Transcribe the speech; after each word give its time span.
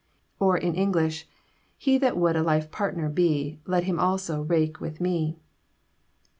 Or 0.39 0.57
in 0.57 0.73
English: 0.73 1.27
He 1.77 1.99
that 1.99 2.17
would 2.17 2.35
a 2.35 2.41
life 2.41 2.71
partner 2.71 3.07
be, 3.07 3.59
Let 3.67 3.83
him 3.83 3.99
also 3.99 4.41
rake 4.41 4.81
with 4.81 4.99
me. 4.99 5.37